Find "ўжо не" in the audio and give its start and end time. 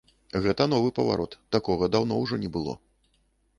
2.25-2.53